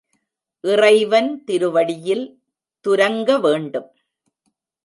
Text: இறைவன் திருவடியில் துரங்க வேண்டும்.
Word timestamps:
இறைவன் 0.63 1.29
திருவடியில் 1.43 2.25
துரங்க 2.85 3.37
வேண்டும். 3.39 3.89